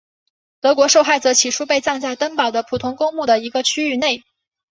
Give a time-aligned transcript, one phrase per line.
[0.61, 4.23] 德国受害者起初被葬在登堡的普通公墓的一个区域内。